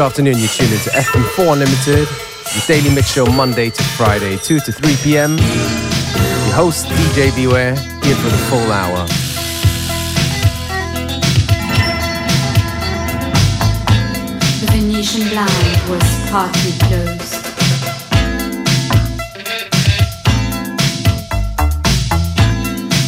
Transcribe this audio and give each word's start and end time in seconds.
Good 0.00 0.06
afternoon, 0.06 0.38
you're 0.38 0.48
tuned 0.48 0.72
into 0.72 0.88
FM4 0.88 1.52
Unlimited, 1.52 2.08
the 2.08 2.64
daily 2.66 2.88
mix 2.94 3.12
show 3.12 3.26
Monday 3.26 3.68
to 3.68 3.82
Friday, 3.82 4.38
2 4.38 4.60
to 4.60 4.72
3 4.72 4.96
p.m. 5.02 5.36
Your 5.36 6.54
host, 6.54 6.86
DJ 6.86 7.36
Beware, 7.36 7.74
here 7.74 8.16
for 8.16 8.30
the 8.30 8.38
full 8.48 8.72
hour. 8.72 9.04
The 14.56 14.68
Venetian 14.72 15.28
blind 15.28 15.90
was 15.90 16.30
partly 16.30 16.72
closed. 16.88 17.44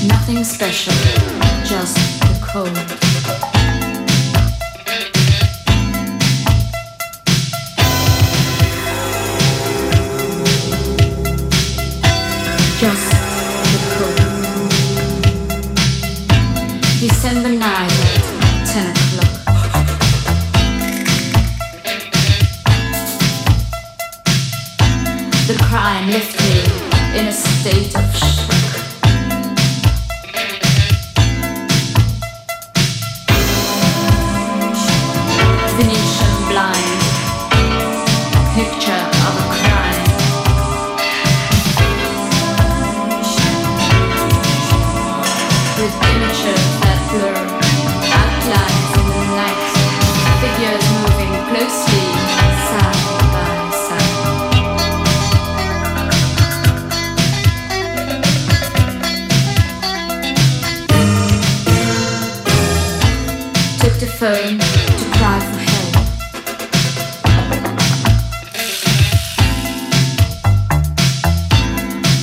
Nothing 0.06 0.44
special, 0.44 0.92
just 1.64 1.96
the 2.20 2.38
cold. 2.42 3.01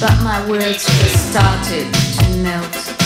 But 0.02 0.22
my 0.22 0.46
words 0.50 0.86
just 0.86 1.32
started 1.32 1.94
to 1.94 2.30
melt. 2.44 2.99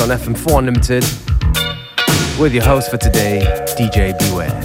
On 0.00 0.08
FM4 0.08 0.58
Unlimited 0.58 1.04
with 2.40 2.54
your 2.54 2.64
host 2.64 2.90
for 2.90 2.96
today, 2.96 3.40
DJ 3.76 4.18
Beware. 4.18 4.59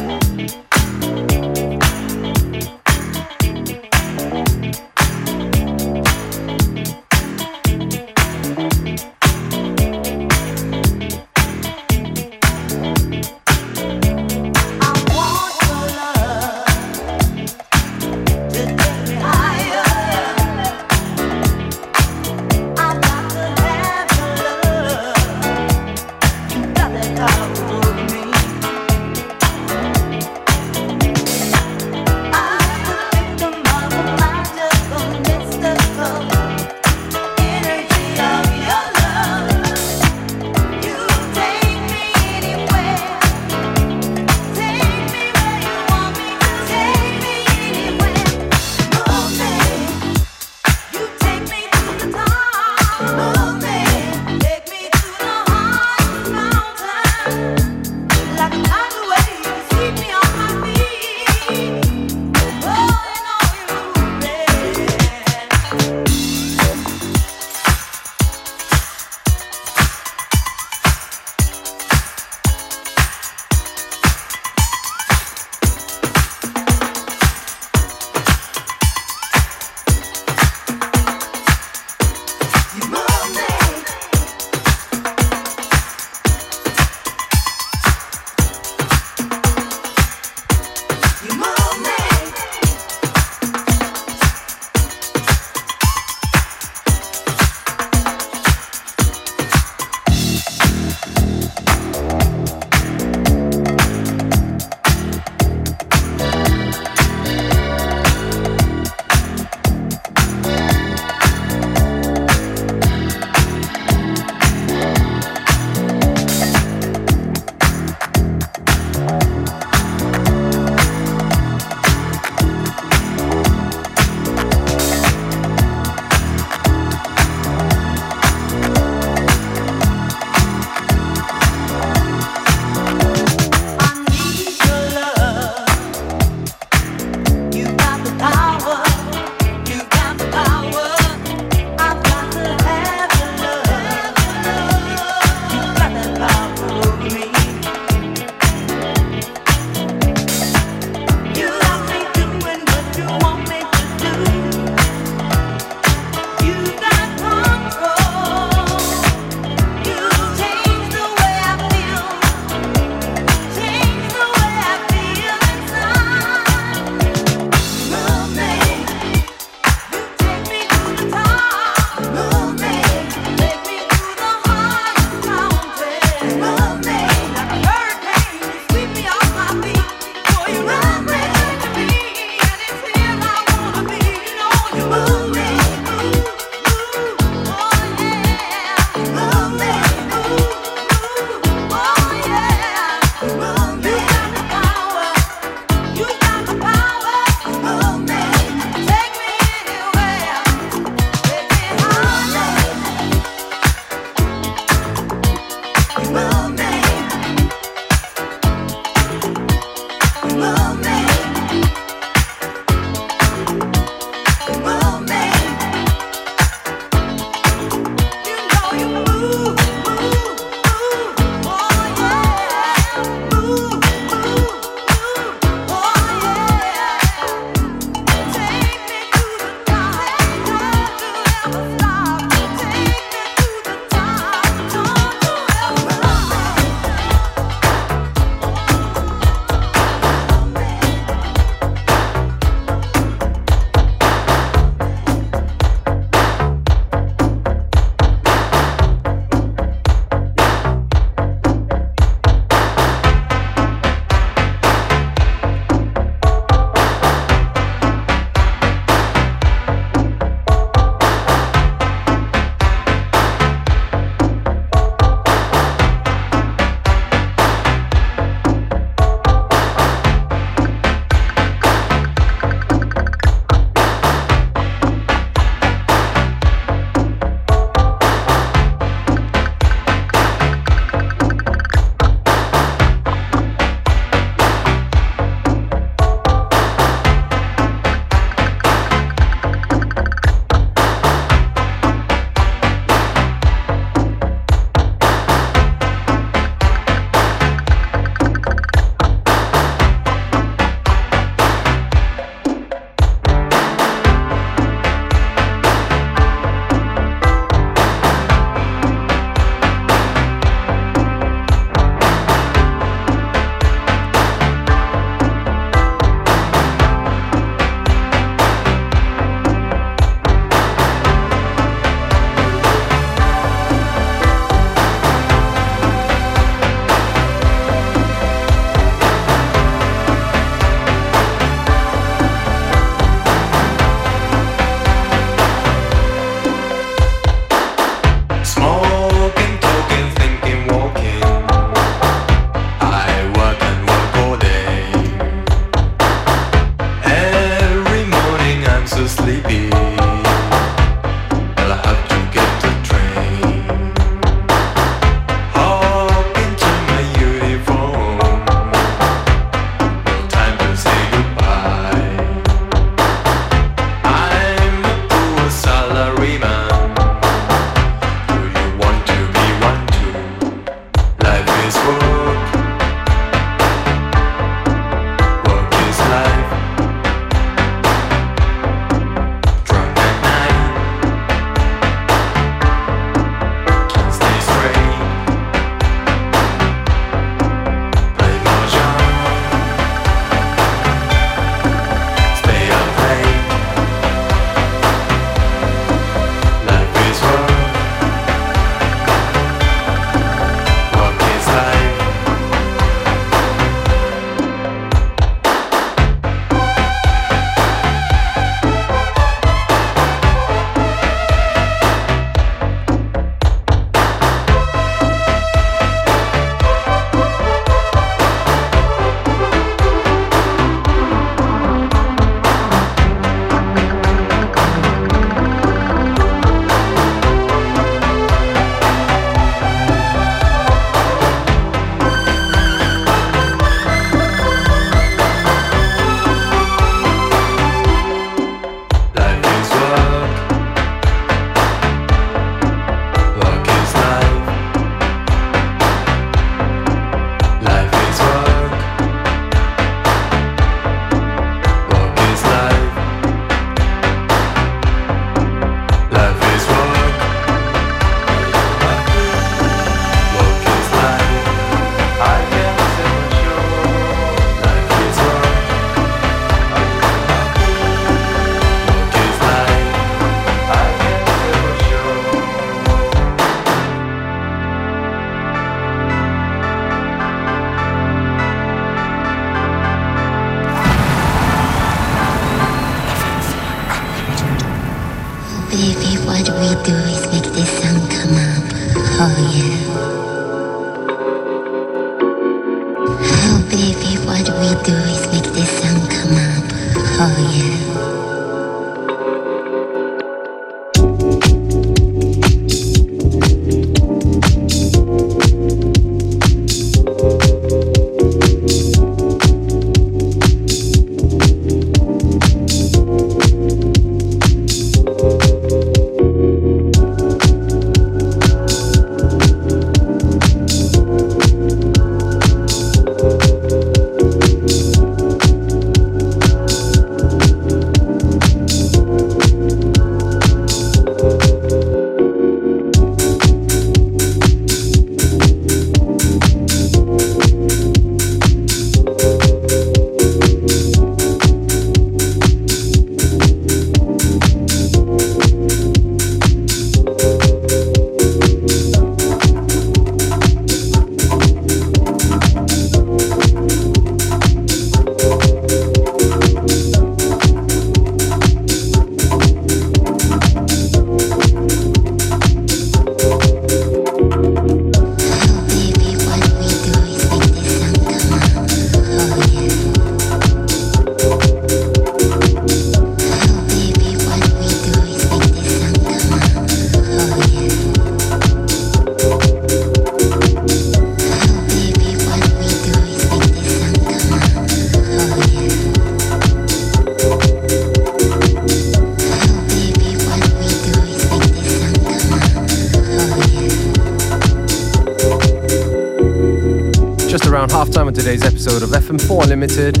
Unlimited 599.60 600.00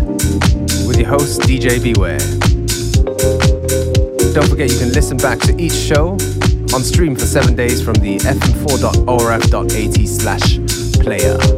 with 0.86 0.98
your 1.00 1.08
host, 1.08 1.40
DJ 1.40 1.82
Beware. 1.82 2.18
Don't 4.32 4.48
forget 4.48 4.70
you 4.70 4.78
can 4.78 4.92
listen 4.92 5.16
back 5.16 5.40
to 5.40 5.60
each 5.60 5.72
show 5.72 6.12
on 6.72 6.84
stream 6.84 7.16
for 7.16 7.26
seven 7.26 7.56
days 7.56 7.82
from 7.82 7.94
the 7.94 8.18
fm4.orf.at 8.18 10.06
slash 10.06 10.58
player. 11.02 11.57